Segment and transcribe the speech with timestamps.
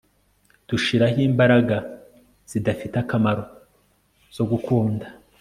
[0.67, 1.77] Dushiraho imbaraga
[2.51, 3.43] zidafite akamaro
[4.35, 5.05] zo gukunda